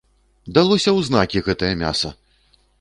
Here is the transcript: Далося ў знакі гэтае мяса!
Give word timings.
Далося 0.57 0.89
ў 0.97 1.09
знакі 1.09 1.45
гэтае 1.51 1.73
мяса! 1.85 2.15